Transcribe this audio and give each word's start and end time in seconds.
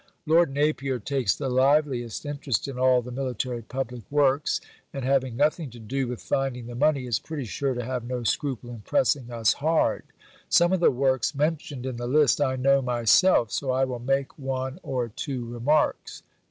Lord 0.25 0.51
Napier 0.51 0.97
takes 0.97 1.35
the 1.35 1.47
liveliest 1.47 2.25
interest 2.25 2.67
in 2.67 2.79
all 2.79 3.03
the 3.03 3.11
military 3.11 3.61
public 3.61 4.01
works, 4.09 4.59
and 4.91 5.05
having 5.05 5.37
nothing 5.37 5.69
to 5.69 5.77
do 5.79 6.07
with 6.07 6.23
finding 6.23 6.65
the 6.65 6.73
money, 6.73 7.05
is 7.05 7.19
pretty 7.19 7.45
sure 7.45 7.75
to 7.75 7.85
have 7.85 8.03
no 8.03 8.23
scruple 8.23 8.71
in 8.71 8.81
pressing 8.81 9.29
us 9.29 9.53
hard. 9.53 10.01
Some 10.49 10.73
of 10.73 10.79
the 10.79 10.89
works 10.89 11.35
mentioned 11.35 11.85
in 11.85 11.97
the 11.97 12.07
list 12.07 12.41
I 12.41 12.55
know 12.55 12.81
myself, 12.81 13.51
so 13.51 13.69
I 13.69 13.85
will 13.85 13.99
make 13.99 14.39
one 14.39 14.79
or 14.81 15.07
two 15.07 15.45
remarks 15.47 16.23